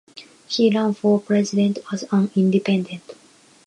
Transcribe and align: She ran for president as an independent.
She 0.47 0.71
ran 0.71 0.95
for 0.95 1.19
president 1.21 1.77
as 1.93 2.05
an 2.11 2.31
independent. 2.35 3.03